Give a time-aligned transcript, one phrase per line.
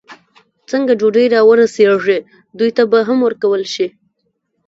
[0.69, 2.19] څنګه ډوډۍ را ورسېږي،
[2.57, 3.87] دوی ته به هم ورکول شي.